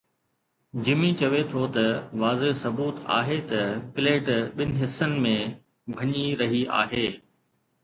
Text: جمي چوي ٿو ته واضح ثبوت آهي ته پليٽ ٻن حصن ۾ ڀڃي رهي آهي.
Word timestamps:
جمي 0.85 1.11
چوي 1.19 1.41
ٿو 1.51 1.61
ته 1.75 1.85
واضح 2.21 2.49
ثبوت 2.61 2.95
آهي 3.19 3.39
ته 3.49 3.61
پليٽ 3.93 4.27
ٻن 4.55 4.69
حصن 4.81 5.11
۾ 5.27 5.35
ڀڃي 5.97 6.25
رهي 6.39 6.63
آهي. 6.81 7.07